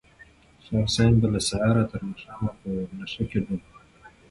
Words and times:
شاه 0.63 0.81
حسین 0.85 1.13
به 1.21 1.27
له 1.33 1.39
سهاره 1.49 1.83
تر 1.91 2.01
ماښامه 2.09 2.51
په 2.59 2.63
نشه 2.99 3.23
کې 3.29 3.39
ډوب 3.45 3.61
و. 3.67 3.71